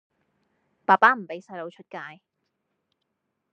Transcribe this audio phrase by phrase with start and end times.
[0.83, 2.21] 爸爸唔畀細佬出街